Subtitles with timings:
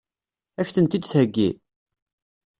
[0.59, 1.49] Ad k-tent-id-theggi?